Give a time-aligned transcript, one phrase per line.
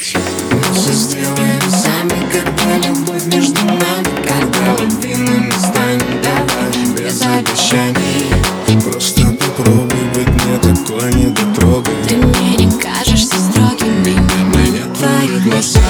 [0.00, 0.18] навстречу
[0.74, 3.80] Все сделаем сами, когда любовь между нами.
[4.26, 8.80] Когда лавинами станем, давать без обещаний.
[8.82, 14.20] Просто попробуй быть не такой недотрогой Ты мне не кажешься строгим, меня
[14.54, 15.80] манят твои глаза.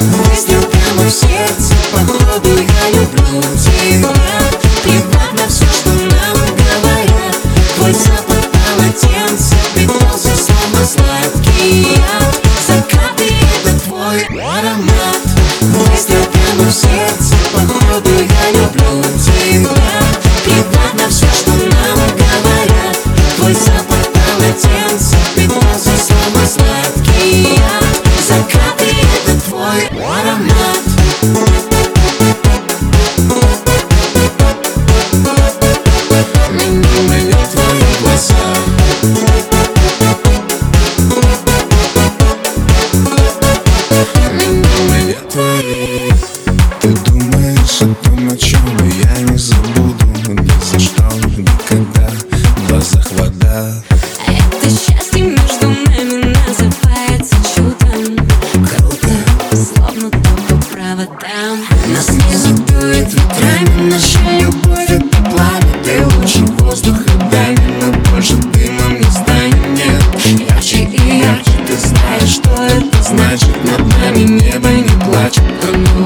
[0.00, 3.81] Выстрел прямо в сердце, попробуй, я люблю тебя.
[19.24, 19.70] темно
[20.44, 22.98] Приватно все, что нам говорят.
[23.36, 25.91] Твой запах полотенца, ты глаза
[60.92, 61.58] снова там.
[61.94, 65.60] Нас не задует ветрами Наша любовь это пламя.
[65.84, 72.50] Ты лучше воздуха дай Но больше дымом не станет Ярче и ярче Ты знаешь, что
[72.50, 73.56] это значит.
[73.64, 76.01] Над нами небо не плачет Оно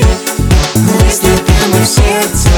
[0.00, 0.14] твои
[0.74, 2.49] Выстрел прямо в сердце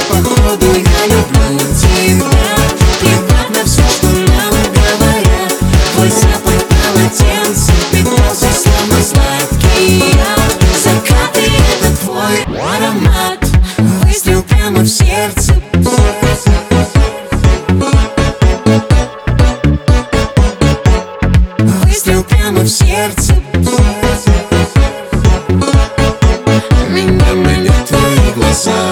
[28.64, 28.91] Меня манят твои